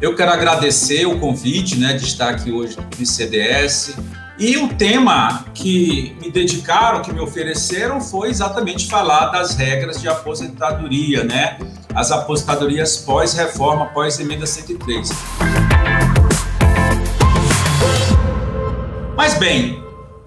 [0.00, 3.96] Eu quero agradecer o convite né, de estar aqui hoje no CDS.
[4.38, 10.08] E o tema que me dedicaram, que me ofereceram, foi exatamente falar das regras de
[10.08, 11.58] aposentadoria, né?
[11.94, 15.10] As aposentadorias pós-reforma, pós-emenda 103.
[19.14, 19.84] Mas bem,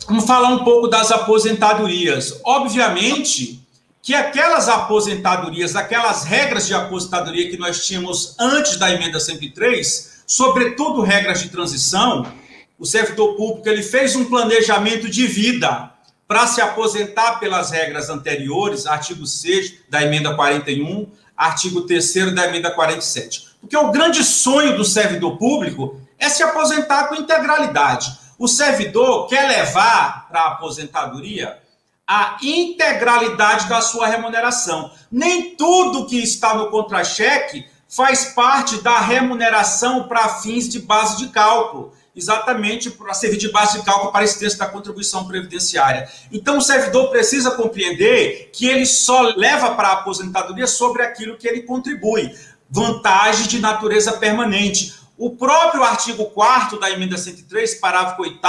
[0.07, 2.39] vamos falar um pouco das aposentadorias.
[2.45, 3.62] Obviamente
[4.03, 11.01] que aquelas aposentadorias, aquelas regras de aposentadoria que nós tínhamos antes da emenda 103, sobretudo
[11.01, 12.29] regras de transição,
[12.77, 15.89] o servidor público ele fez um planejamento de vida
[16.27, 22.71] para se aposentar pelas regras anteriores, artigo 6 da emenda 41, artigo 3 da emenda
[22.71, 23.55] 47.
[23.61, 28.11] Porque o grande sonho do servidor público é se aposentar com integralidade.
[28.37, 31.62] O servidor quer levar para a aposentadoria
[32.07, 34.91] a integralidade da sua remuneração.
[35.11, 41.29] Nem tudo que está no contra-cheque faz parte da remuneração para fins de base de
[41.29, 46.09] cálculo, exatamente para servir de base de cálculo para esse texto da contribuição previdenciária.
[46.31, 51.47] Então, o servidor precisa compreender que ele só leva para a aposentadoria sobre aquilo que
[51.47, 52.35] ele contribui,
[52.69, 54.95] vantagem de natureza permanente.
[55.15, 58.39] O próprio artigo 4 da emenda 103, parágrafo 8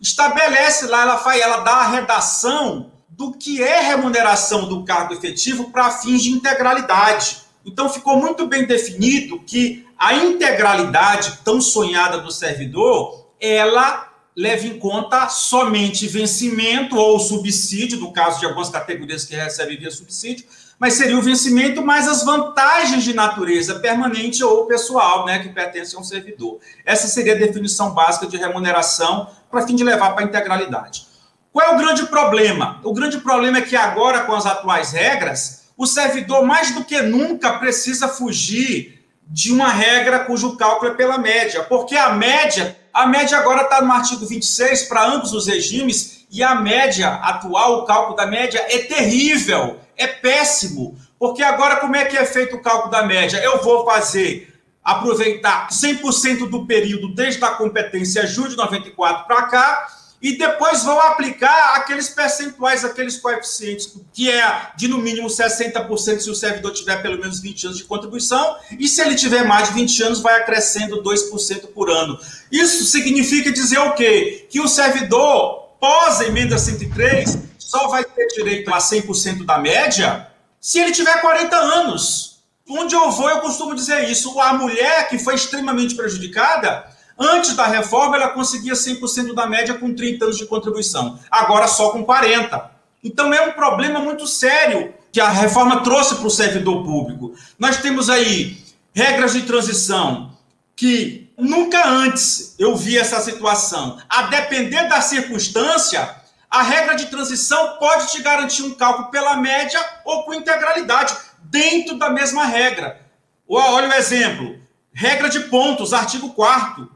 [0.00, 5.70] estabelece lá, ela, faz, ela dá a redação do que é remuneração do cargo efetivo
[5.70, 7.38] para fins de integralidade.
[7.64, 14.78] Então ficou muito bem definido que a integralidade tão sonhada do servidor, ela leva em
[14.78, 20.46] conta somente vencimento ou subsídio, no caso de algumas categorias que recebem via subsídio,
[20.80, 25.94] mas seria o vencimento mais as vantagens de natureza permanente ou pessoal, né, que pertence
[25.94, 26.58] a um servidor.
[26.86, 31.06] Essa seria a definição básica de remuneração para fim de levar para a integralidade.
[31.52, 32.80] Qual é o grande problema?
[32.82, 37.02] O grande problema é que agora, com as atuais regras, o servidor, mais do que
[37.02, 43.06] nunca, precisa fugir de uma regra cujo cálculo é pela média, porque a média, a
[43.06, 47.84] média agora está no artigo 26 para ambos os regimes, e a média atual, o
[47.84, 50.98] cálculo da média, é terrível é péssimo.
[51.18, 53.36] Porque agora, como é que é feito o cálculo da média?
[53.38, 54.52] Eu vou fazer,
[54.82, 59.86] aproveitar 100% do período desde a competência julho de 94 para cá,
[60.22, 66.30] e depois vou aplicar aqueles percentuais, aqueles coeficientes, que é de no mínimo 60% se
[66.30, 69.74] o servidor tiver pelo menos 20 anos de contribuição, e se ele tiver mais de
[69.74, 72.18] 20 anos, vai acrescendo 2% por ano.
[72.52, 74.46] Isso significa dizer o quê?
[74.50, 80.26] Que o servidor, pós-emenda 103, só vai ter direito a 100% da média
[80.60, 82.40] se ele tiver 40 anos.
[82.68, 84.40] Onde eu vou, eu costumo dizer isso.
[84.40, 86.84] A mulher que foi extremamente prejudicada,
[87.16, 91.18] antes da reforma, ela conseguia 100% da média com 30 anos de contribuição.
[91.30, 92.70] Agora só com 40.
[93.04, 97.34] Então é um problema muito sério que a reforma trouxe para o servidor público.
[97.56, 98.58] Nós temos aí
[98.92, 100.32] regras de transição
[100.74, 103.98] que nunca antes eu vi essa situação.
[104.08, 106.19] A depender da circunstância,
[106.50, 111.96] a regra de transição pode te garantir um cálculo pela média ou com integralidade, dentro
[111.96, 113.00] da mesma regra.
[113.48, 114.60] Olha o exemplo.
[114.92, 116.90] Regra de pontos, artigo 4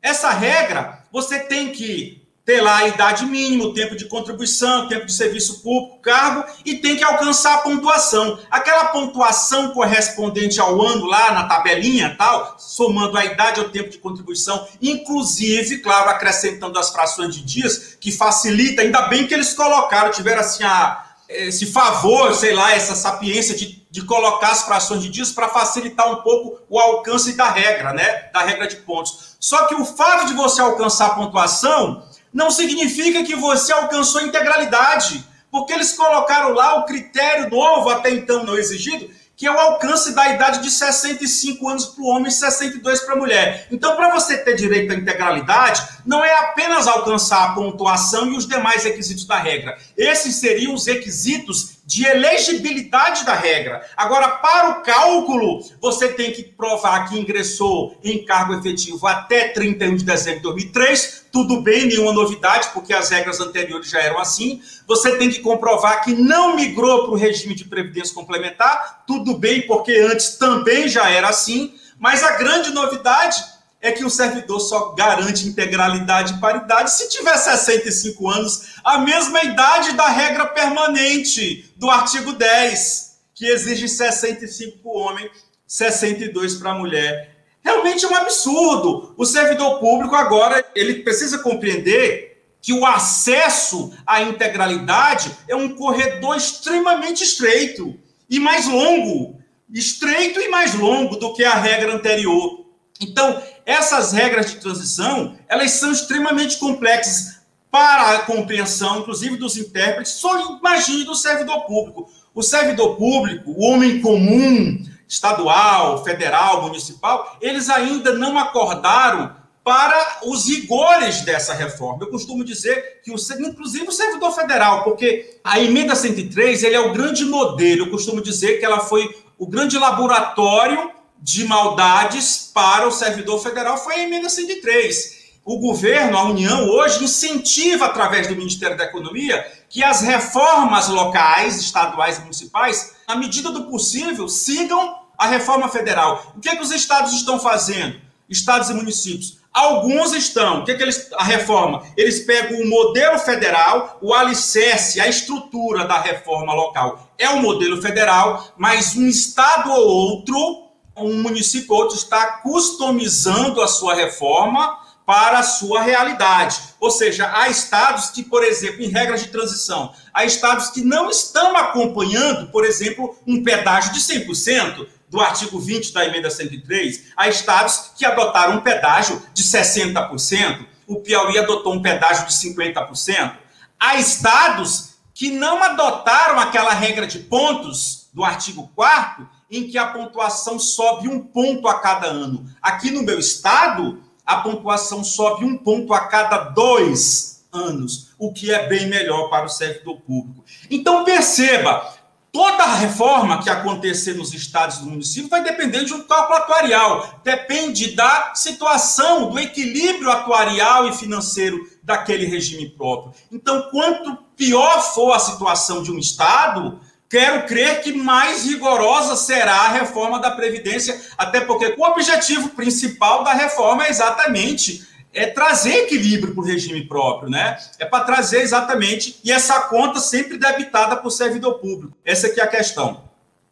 [0.00, 4.88] Essa regra, você tem que ter lá a idade mínima, o tempo de contribuição, o
[4.88, 8.38] tempo de serviço público, cargo, e tem que alcançar a pontuação.
[8.50, 13.96] Aquela pontuação correspondente ao ano lá na tabelinha, tal, somando a idade ao tempo de
[13.96, 20.10] contribuição, inclusive, claro, acrescentando as frações de dias, que facilita, ainda bem que eles colocaram,
[20.10, 25.08] tiveram assim a, esse favor, sei lá, essa sapiência de, de colocar as frações de
[25.08, 28.28] dias para facilitar um pouco o alcance da regra, né?
[28.34, 29.34] Da regra de pontos.
[29.40, 32.02] Só que o fato de você alcançar a pontuação
[32.34, 38.10] não significa que você alcançou a integralidade, porque eles colocaram lá o critério novo, até
[38.10, 42.28] então não exigido, que é o alcance da idade de 65 anos para o homem
[42.28, 43.68] e 62 para a mulher.
[43.70, 48.46] Então, para você ter direito à integralidade, não é apenas alcançar a pontuação e os
[48.46, 49.76] demais requisitos da regra.
[49.96, 53.84] Esses seriam os requisitos de elegibilidade da regra.
[53.96, 59.96] Agora, para o cálculo, você tem que provar que ingressou em cargo efetivo até 31
[59.96, 61.26] de dezembro de 2003.
[61.30, 64.62] Tudo bem, nenhuma novidade, porque as regras anteriores já eram assim.
[64.86, 69.04] Você tem que comprovar que não migrou para o regime de previdência complementar.
[69.06, 71.74] Tudo bem, porque antes também já era assim.
[71.98, 73.42] Mas a grande novidade
[73.84, 79.44] é que o servidor só garante integralidade e paridade se tiver 65 anos, a mesma
[79.44, 85.30] idade da regra permanente do artigo 10, que exige 65 para o homem,
[85.66, 87.36] 62 para a mulher.
[87.62, 89.14] Realmente é um absurdo.
[89.18, 96.38] O servidor público agora, ele precisa compreender que o acesso à integralidade é um corredor
[96.38, 97.94] extremamente estreito
[98.30, 99.38] e mais longo,
[99.70, 102.63] estreito e mais longo do que a regra anterior.
[103.04, 107.40] Então, essas regras de transição, elas são extremamente complexas
[107.70, 112.08] para a compreensão, inclusive dos intérpretes, só imagine do servidor público.
[112.34, 119.34] O servidor público, o homem comum, estadual, federal, municipal, eles ainda não acordaram
[119.64, 122.04] para os rigores dessa reforma.
[122.04, 126.80] Eu costumo dizer que, o, inclusive o servidor federal, porque a emenda 103 ele é
[126.80, 127.86] o grande modelo.
[127.86, 129.08] Eu costumo dizer que ela foi
[129.38, 130.90] o grande laboratório
[131.24, 135.24] de maldades para o servidor federal, foi a emenda 103.
[135.42, 141.58] O governo, a União, hoje incentiva, através do Ministério da Economia, que as reformas locais,
[141.58, 146.34] estaduais e municipais, na medida do possível, sigam a reforma federal.
[146.36, 147.98] O que, é que os estados estão fazendo?
[148.28, 150.60] Estados e municípios Alguns estão.
[150.60, 151.08] O que, é que eles.
[151.12, 151.86] A reforma?
[151.96, 157.80] Eles pegam o modelo federal, o alicerce, a estrutura da reforma local é o modelo
[157.80, 160.63] federal, mas um estado ou outro,
[160.96, 166.58] um município ou outro, está customizando a sua reforma para a sua realidade.
[166.80, 171.10] Ou seja, há estados que, por exemplo, em regras de transição, há estados que não
[171.10, 177.28] estão acompanhando, por exemplo, um pedágio de 100% do artigo 20 da emenda 103, há
[177.28, 183.36] estados que adotaram um pedágio de 60%, o Piauí adotou um pedágio de 50%.
[183.78, 189.86] Há estados que não adotaram aquela regra de pontos do artigo 4 em que a
[189.86, 192.44] pontuação sobe um ponto a cada ano.
[192.60, 198.52] Aqui no meu estado, a pontuação sobe um ponto a cada dois anos, o que
[198.52, 200.44] é bem melhor para o servidor público.
[200.70, 201.94] Então perceba,
[202.34, 207.20] Toda reforma que acontecer nos estados do município vai depender de um cálculo atuarial.
[207.22, 213.14] Depende da situação, do equilíbrio atuarial e financeiro daquele regime próprio.
[213.30, 219.54] Então, quanto pior for a situação de um estado, quero crer que mais rigorosa será
[219.54, 225.84] a reforma da Previdência, até porque o objetivo principal da reforma é exatamente é trazer
[225.84, 227.56] equilíbrio para o regime próprio, né?
[227.78, 231.96] É para trazer exatamente, e essa conta sempre debitada por servidor público.
[232.04, 233.04] Essa aqui é a questão.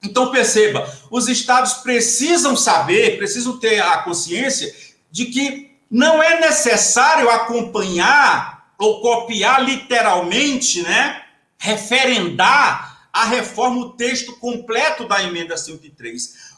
[0.02, 4.74] Então perceba, os estados precisam saber, precisam ter a consciência
[5.10, 11.22] de que não é necessário acompanhar ou copiar literalmente, né?
[11.56, 16.52] Referendar a reforma, o texto completo da emenda 103.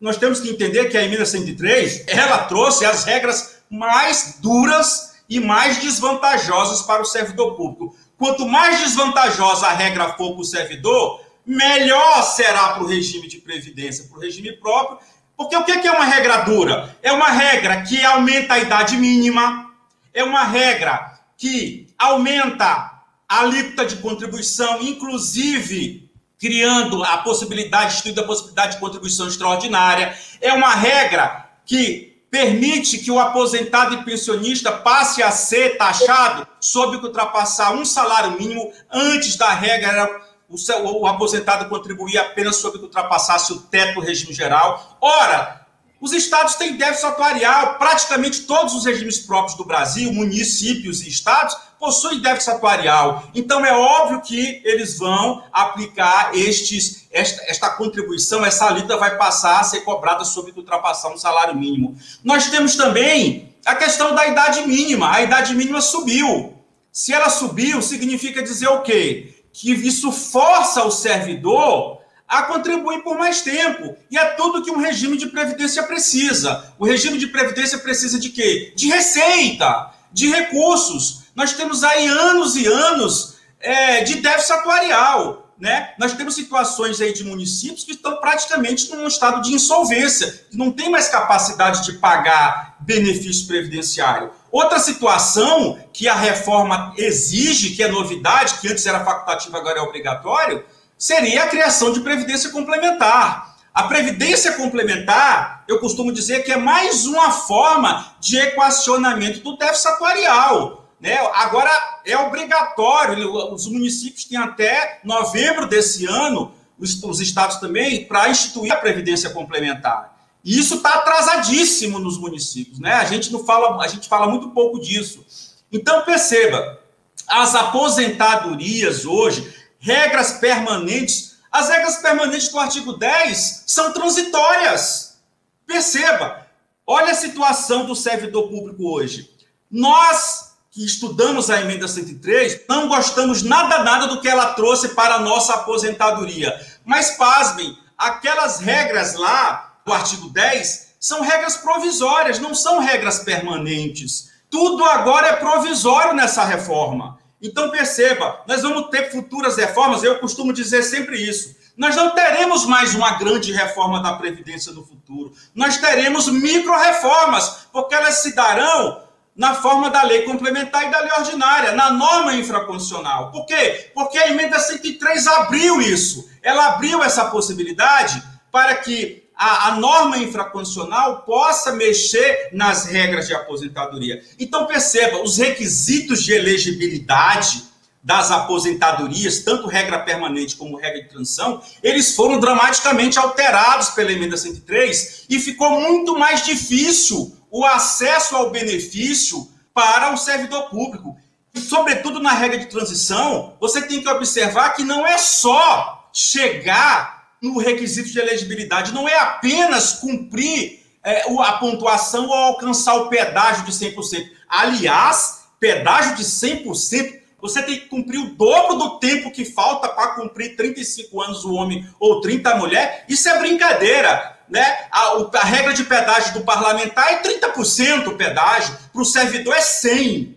[0.00, 5.38] Nós temos que entender que a emenda 103, ela trouxe as regras mais duras e
[5.38, 7.94] mais desvantajosas para o servidor público.
[8.18, 13.38] Quanto mais desvantajosa a regra for para o servidor, melhor será para o regime de
[13.38, 14.98] previdência, para o regime próprio.
[15.36, 16.98] Porque o que é uma regra dura?
[17.02, 19.70] É uma regra que aumenta a idade mínima,
[20.12, 22.99] é uma regra que aumenta
[23.30, 30.16] alíquota de contribuição, inclusive criando a possibilidade, instituindo a possibilidade de contribuição extraordinária.
[30.40, 36.98] É uma regra que permite que o aposentado e pensionista passe a ser taxado sob
[36.98, 42.84] que ultrapassar um salário mínimo antes da regra o, o aposentado contribuía apenas sob que
[42.84, 44.98] ultrapassasse o teto do regime geral.
[45.00, 45.59] Ora,
[46.00, 51.54] os estados têm déficit atuarial, praticamente todos os regimes próprios do Brasil, municípios e estados,
[51.78, 53.24] possuem déficit atuarial.
[53.34, 59.60] Então é óbvio que eles vão aplicar estes, esta, esta contribuição, essa alíquota vai passar
[59.60, 61.96] a ser cobrada sobre ultrapassar um salário mínimo.
[62.24, 65.14] Nós temos também a questão da idade mínima.
[65.14, 66.56] A idade mínima subiu.
[66.90, 69.44] Se ela subiu, significa dizer o quê?
[69.52, 71.99] Que isso força o servidor
[72.30, 73.96] a contribuir por mais tempo.
[74.08, 76.72] E é tudo que um regime de previdência precisa.
[76.78, 78.72] O regime de previdência precisa de quê?
[78.76, 81.24] De receita, de recursos.
[81.34, 85.52] Nós temos aí anos e anos é, de déficit atuarial.
[85.58, 85.92] Né?
[85.98, 90.70] Nós temos situações aí de municípios que estão praticamente num estado de insolvência, que não
[90.70, 94.30] tem mais capacidade de pagar benefício previdenciário.
[94.52, 99.82] Outra situação que a reforma exige, que é novidade, que antes era facultativo, agora é
[99.82, 100.64] obrigatório,
[101.00, 103.56] seria a criação de previdência complementar.
[103.72, 109.88] A previdência complementar, eu costumo dizer que é mais uma forma de equacionamento do déficit
[109.88, 110.90] atuarial.
[111.00, 111.16] Né?
[111.32, 111.70] Agora
[112.04, 118.70] é obrigatório, os municípios têm até novembro desse ano, os, os estados também, para instituir
[118.70, 120.14] a previdência complementar.
[120.44, 122.94] E isso está atrasadíssimo nos municípios, né?
[122.94, 125.24] A gente não fala, a gente fala muito pouco disso.
[125.70, 126.80] Então perceba,
[127.28, 135.18] as aposentadorias hoje, regras permanentes, as regras permanentes do artigo 10 são transitórias.
[135.66, 136.46] Perceba,
[136.86, 139.30] olha a situação do servidor público hoje.
[139.70, 145.16] Nós que estudamos a emenda 103, não gostamos nada, nada do que ela trouxe para
[145.16, 146.54] a nossa aposentadoria.
[146.84, 154.30] Mas, pasmem, aquelas regras lá do artigo 10 são regras provisórias, não são regras permanentes.
[154.48, 157.18] Tudo agora é provisório nessa reforma.
[157.42, 161.56] Então perceba, nós vamos ter futuras reformas, eu costumo dizer sempre isso.
[161.76, 165.32] Nós não teremos mais uma grande reforma da Previdência no futuro.
[165.54, 169.02] Nós teremos micro-reformas, porque elas se darão
[169.34, 173.30] na forma da lei complementar e da lei ordinária, na norma infraconstitucional.
[173.30, 173.90] Por quê?
[173.94, 176.28] Porque a emenda 103 abriu isso.
[176.42, 183.32] Ela abriu essa possibilidade para que a, a norma infraconstitucional possa mexer nas regras de
[183.32, 184.22] aposentadoria.
[184.38, 187.64] Então, perceba, os requisitos de elegibilidade
[188.04, 194.36] das aposentadorias, tanto regra permanente como regra de transição, eles foram dramaticamente alterados pela emenda
[194.36, 201.16] 103 e ficou muito mais difícil o acesso ao benefício para o servidor público.
[201.54, 207.19] E, sobretudo na regra de transição, você tem que observar que não é só chegar
[207.40, 213.64] no requisito de elegibilidade não é apenas cumprir é, a pontuação ou alcançar o pedágio
[213.64, 214.28] de 100%.
[214.48, 220.08] Aliás, pedágio de 100%, você tem que cumprir o dobro do tempo que falta para
[220.08, 223.04] cumprir 35 anos o homem ou 30 a mulher.
[223.08, 224.38] Isso é brincadeira.
[224.48, 224.62] Né?
[224.90, 229.60] A, a regra de pedágio do parlamentar é 30% o pedágio, para o servidor é
[229.60, 230.34] 100%.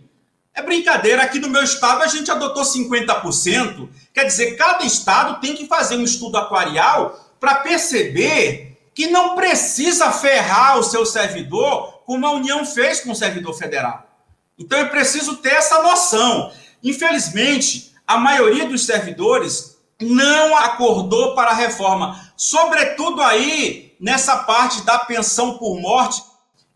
[0.54, 1.22] É brincadeira.
[1.22, 3.88] Aqui no meu estado a gente adotou 50%.
[4.14, 10.12] Quer dizer, cada estado tem que fazer um estudo aquarial para perceber que não precisa
[10.12, 14.06] ferrar o seu servidor como a União fez com o servidor federal.
[14.56, 16.52] Então é preciso ter essa noção.
[16.80, 24.98] Infelizmente, a maioria dos servidores não acordou para a reforma, sobretudo aí nessa parte da
[24.98, 26.22] pensão por morte.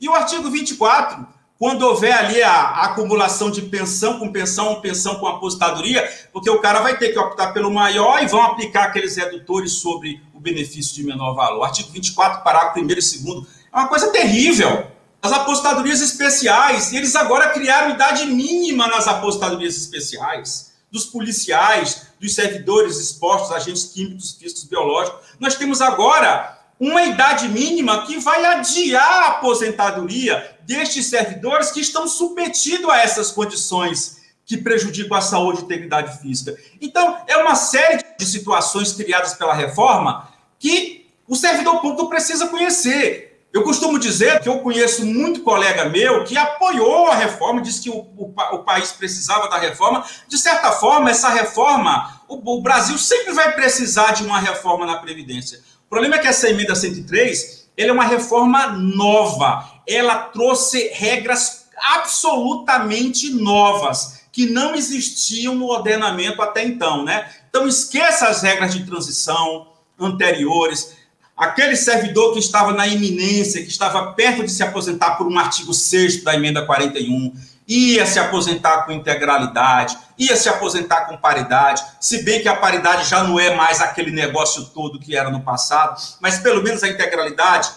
[0.00, 1.24] E o artigo 24
[1.58, 6.60] quando houver ali a, a, acumulação de pensão com pensão, pensão com aposentadoria, porque o
[6.60, 10.94] cara vai ter que optar pelo maior e vão aplicar aqueles redutores sobre o benefício
[10.94, 11.64] de menor valor.
[11.64, 13.24] Artigo 24, parágrafo 1 e 2
[13.72, 14.86] é uma coisa terrível.
[15.20, 22.98] As aposentadorias especiais, eles agora criaram idade mínima nas aposentadorias especiais, dos policiais, dos servidores
[22.98, 25.20] expostos, agentes químicos, físicos, biológicos.
[25.40, 32.06] Nós temos agora uma idade mínima que vai adiar a aposentadoria destes servidores que estão
[32.06, 36.56] submetidos a essas condições que prejudicam a saúde e integridade física.
[36.80, 43.28] Então, é uma série de situações criadas pela reforma que o servidor público precisa conhecer.
[43.52, 47.90] Eu costumo dizer que eu conheço muito colega meu que apoiou a reforma, disse que
[47.90, 50.04] o, o, o país precisava da reforma.
[50.26, 54.96] De certa forma, essa reforma, o, o Brasil sempre vai precisar de uma reforma na
[54.96, 55.60] Previdência.
[55.88, 59.64] O problema é que essa emenda 103 ela é uma reforma nova.
[59.86, 67.30] Ela trouxe regras absolutamente novas que não existiam no ordenamento até então, né?
[67.48, 69.68] Então esqueça as regras de transição
[69.98, 70.92] anteriores.
[71.34, 75.72] Aquele servidor que estava na iminência, que estava perto de se aposentar por um artigo
[75.72, 77.32] 6 da emenda 41,
[77.68, 83.08] ia se aposentar com integralidade, ia se aposentar com paridade, se bem que a paridade
[83.08, 86.88] já não é mais aquele negócio todo que era no passado, mas pelo menos a
[86.88, 87.70] integralidade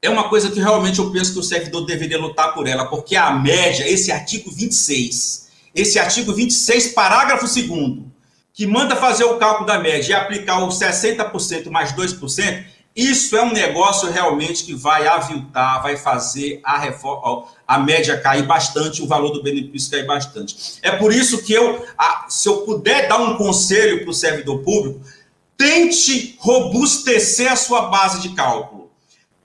[0.00, 3.14] é uma coisa que realmente eu penso que o servidor deveria lutar por ela, porque
[3.14, 8.06] a média, esse artigo 26, esse artigo 26, parágrafo 2
[8.54, 12.64] que manda fazer o cálculo da média e aplicar os 60% mais 2%,
[12.96, 18.46] isso é um negócio realmente que vai aviltar, vai fazer a reforma, a média cair
[18.46, 20.78] bastante, o valor do benefício cair bastante.
[20.80, 21.84] É por isso que eu,
[22.26, 25.02] se eu puder dar um conselho para o servidor público,
[25.58, 28.90] tente robustecer a sua base de cálculo.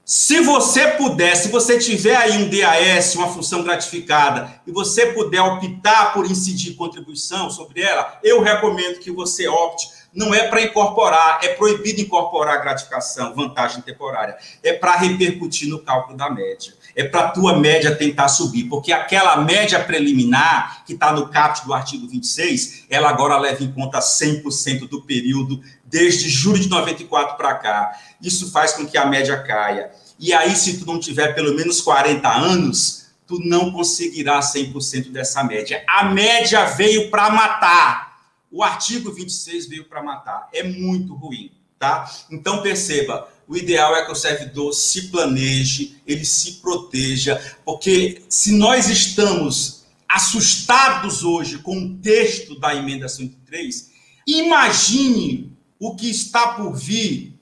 [0.03, 5.41] Se você puder, se você tiver aí um DAS, uma função gratificada, e você puder
[5.41, 11.39] optar por incidir contribuição sobre ela, eu recomendo que você opte não é para incorporar,
[11.41, 14.35] é proibido incorporar gratificação, vantagem temporária.
[14.61, 16.73] É para repercutir no cálculo da média.
[16.95, 21.65] É para a tua média tentar subir, porque aquela média preliminar, que está no caput
[21.65, 27.37] do artigo 26, ela agora leva em conta 100% do período, desde julho de 94
[27.37, 27.91] para cá.
[28.21, 29.91] Isso faz com que a média caia.
[30.19, 35.41] E aí, se tu não tiver pelo menos 40 anos, tu não conseguirá 100% dessa
[35.43, 35.81] média.
[35.87, 38.10] A média veio para matar
[38.51, 40.49] o artigo 26 veio para matar.
[40.53, 42.11] É muito ruim, tá?
[42.29, 48.51] Então perceba, o ideal é que o servidor se planeje, ele se proteja, porque se
[48.51, 53.91] nós estamos assustados hoje com o texto da emenda 103,
[54.27, 57.33] imagine o que está por vir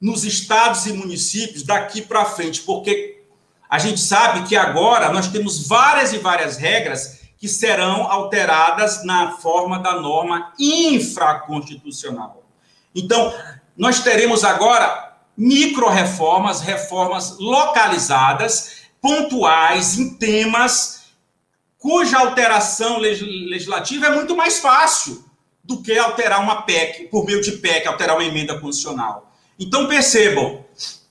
[0.00, 3.22] nos estados e municípios daqui para frente, porque
[3.68, 9.32] a gente sabe que agora nós temos várias e várias regras que serão alteradas na
[9.32, 12.44] forma da norma infraconstitucional.
[12.94, 13.34] Então,
[13.76, 21.00] nós teremos agora micro-reformas, reformas localizadas, pontuais, em temas
[21.78, 25.24] cuja alteração legislativa é muito mais fácil
[25.64, 29.32] do que alterar uma PEC, por meio de PEC, alterar uma emenda constitucional.
[29.58, 30.62] Então percebam,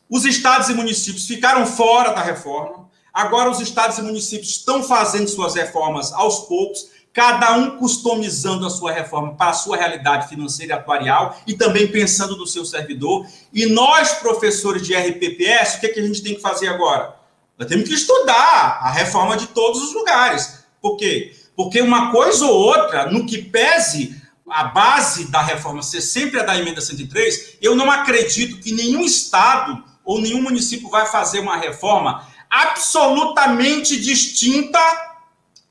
[0.08, 2.88] os estados e municípios ficaram fora da reforma,
[3.20, 8.70] agora os estados e municípios estão fazendo suas reformas aos poucos, cada um customizando a
[8.70, 13.28] sua reforma para a sua realidade financeira e atuarial e também pensando no seu servidor.
[13.52, 17.16] E nós, professores de RPPS, o que, é que a gente tem que fazer agora?
[17.58, 20.64] Nós temos que estudar a reforma de todos os lugares.
[20.82, 21.36] Por quê?
[21.58, 24.16] Porque uma coisa ou outra, no que pese
[24.50, 29.04] a base da reforma ser sempre a da emenda 103, eu não acredito que nenhum
[29.04, 34.80] estado ou nenhum município vai fazer uma reforma absolutamente distinta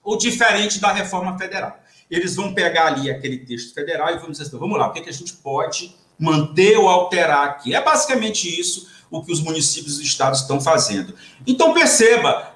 [0.03, 1.79] ou diferente da reforma federal.
[2.11, 5.01] Eles vão pegar ali aquele texto federal e vão dizer assim, vamos lá, o que,
[5.01, 7.75] é que a gente pode manter ou alterar aqui?
[7.75, 11.15] É basicamente isso o que os municípios e estados estão fazendo.
[11.47, 12.55] Então perceba,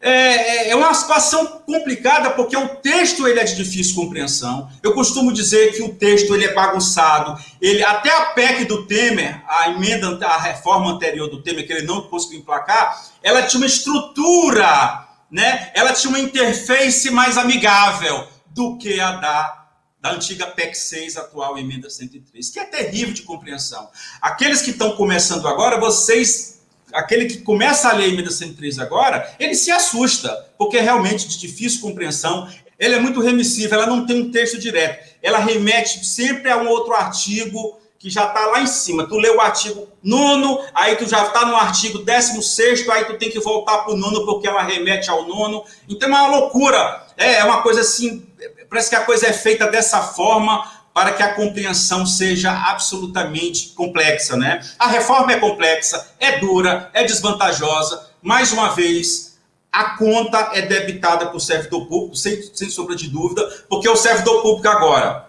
[0.00, 4.70] é, é, é uma situação complicada porque o texto ele é de difícil compreensão.
[4.82, 7.40] Eu costumo dizer que o texto ele é bagunçado.
[7.60, 11.86] Ele até a PEC do Temer, a emenda, a reforma anterior do Temer que ele
[11.86, 15.70] não conseguiu emplacar, ela tinha uma estrutura, né?
[15.74, 19.66] Ela tinha uma interface mais amigável do que a da
[19.98, 23.90] da antiga PEC 6, atual emenda 103, que é terrível de compreensão.
[24.20, 26.55] Aqueles que estão começando agora, vocês
[26.96, 31.28] aquele que começa a ler a emenda 103 agora, ele se assusta, porque é realmente
[31.28, 32.48] de difícil compreensão.
[32.78, 35.14] Ela é muito remissiva, ela não tem um texto direto.
[35.22, 39.06] Ela remete sempre a um outro artigo que já está lá em cima.
[39.06, 43.30] Tu lê o artigo nono, aí tu já está no artigo 16, aí tu tem
[43.30, 45.64] que voltar para o nono porque ela remete ao nono.
[45.88, 47.06] Então é uma loucura.
[47.16, 48.26] É, é uma coisa assim,
[48.68, 54.34] parece que a coisa é feita dessa forma para que a compreensão seja absolutamente complexa,
[54.34, 54.66] né?
[54.78, 58.08] A reforma é complexa, é dura, é desvantajosa.
[58.22, 59.36] Mais uma vez,
[59.70, 63.94] a conta é debitada para o servidor público, sem, sem sombra de dúvida, porque o
[63.94, 65.28] servidor público agora,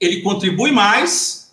[0.00, 1.52] ele contribui mais,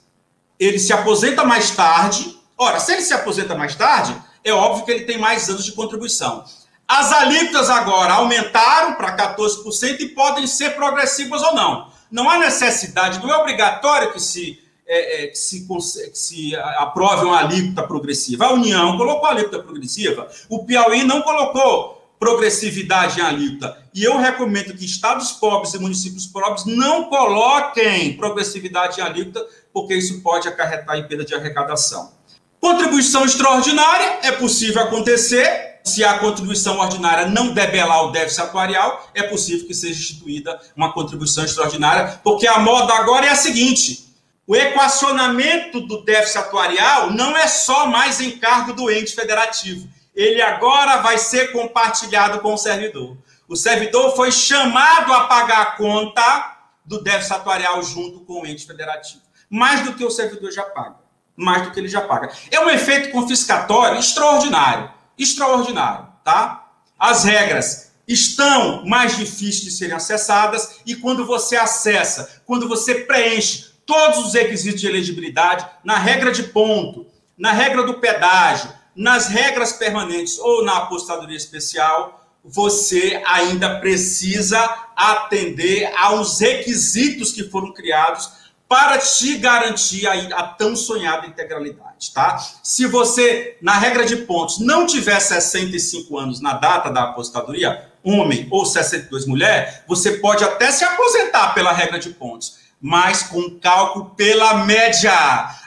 [0.57, 2.39] ele se aposenta mais tarde.
[2.57, 5.73] Ora, se ele se aposenta mais tarde, é óbvio que ele tem mais anos de
[5.73, 6.45] contribuição.
[6.87, 11.88] As alíquotas agora aumentaram para 14% e podem ser progressivas ou não.
[12.11, 17.25] Não há necessidade, não é obrigatório que se, é, é, que se, que se aprove
[17.25, 18.45] uma alíquota progressiva.
[18.45, 23.77] A União colocou a alíquota progressiva, o Piauí não colocou progressividade em alíquota.
[23.93, 29.95] E eu recomendo que estados pobres e municípios pobres não coloquem progressividade em alíquota, porque
[29.95, 32.11] isso pode acarretar em perda de arrecadação.
[32.59, 39.23] Contribuição extraordinária é possível acontecer, se a contribuição ordinária não debelar o déficit atuarial, é
[39.23, 44.13] possível que seja instituída uma contribuição extraordinária, porque a moda agora é a seguinte:
[44.45, 49.87] o equacionamento do déficit atuarial não é só mais encargo do ente federativo.
[50.15, 53.17] Ele agora vai ser compartilhado com o servidor.
[53.47, 58.65] O servidor foi chamado a pagar a conta do déficit atuarial junto com o ente
[58.65, 59.21] federativo.
[59.49, 60.97] Mais do que o servidor já paga.
[61.35, 62.31] Mais do que ele já paga.
[62.51, 66.71] É um efeito confiscatório extraordinário extraordinário, tá?
[66.97, 73.69] As regras estão mais difíceis de serem acessadas e quando você acessa, quando você preenche
[73.85, 77.05] todos os requisitos de elegibilidade na regra de ponto,
[77.37, 84.59] na regra do pedágio, nas regras permanentes ou na apostadoria especial, você ainda precisa
[84.95, 88.29] atender aos requisitos que foram criados
[88.69, 92.37] para te garantir a, a, tão sonhada integralidade, tá?
[92.61, 98.47] Se você, na regra de pontos, não tiver 65 anos na data da aposentadoria, homem
[98.51, 104.11] ou 62 mulher, você pode até se aposentar pela regra de pontos, mas com cálculo
[104.11, 105.11] pela média.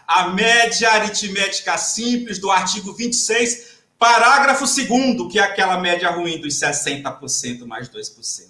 [0.06, 6.54] A média aritmética simples do artigo 26, parágrafo 2 que é aquela média ruim dos
[6.54, 8.46] 60% mais 2%,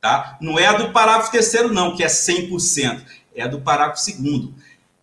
[0.00, 0.38] tá?
[0.40, 4.54] Não é a do parágrafo terceiro não, que é 100% é a do parágrafo segundo.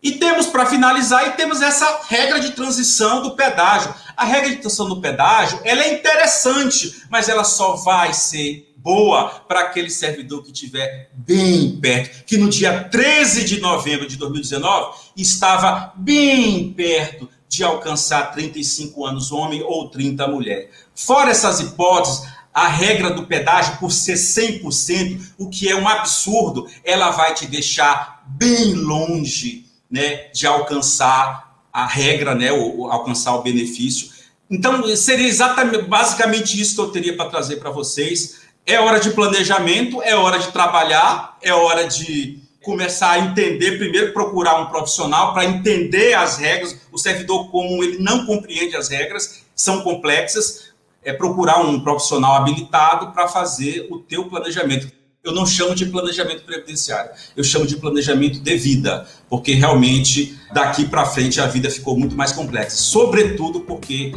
[0.02, 3.94] E temos, para finalizar, e temos essa regra de transição do pedágio.
[4.16, 9.30] A regra de transição do pedágio, ela é interessante, mas ela só vai ser boa
[9.48, 14.98] para aquele servidor que estiver bem perto, que no dia 13 de novembro de 2019
[15.18, 20.70] estava bem perto de alcançar 35 anos homem ou 30 mulher.
[20.96, 26.70] Fora essas hipóteses, a regra do pedágio por ser 100%, o que é um absurdo,
[26.84, 33.42] ela vai te deixar bem longe né, de alcançar a regra, né, ou, alcançar o
[33.42, 34.10] benefício.
[34.50, 38.42] Então, seria exatamente, basicamente isso que eu teria para trazer para vocês.
[38.66, 44.14] É hora de planejamento, é hora de trabalhar, é hora de começar a entender, primeiro
[44.14, 46.80] procurar um profissional para entender as regras.
[46.92, 50.70] O servidor comum ele não compreende as regras, são complexas.
[51.02, 54.92] É procurar um profissional habilitado para fazer o teu planejamento.
[55.30, 60.86] Eu não chamo de planejamento previdenciário, eu chamo de planejamento de vida, porque realmente daqui
[60.86, 64.16] para frente a vida ficou muito mais complexa, sobretudo porque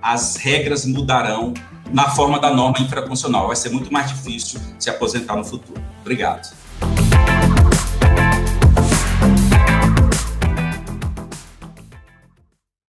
[0.00, 1.52] as regras mudarão
[1.92, 3.48] na forma da norma infraconstitucional.
[3.48, 5.82] Vai ser muito mais difícil se aposentar no futuro.
[6.00, 6.48] Obrigado.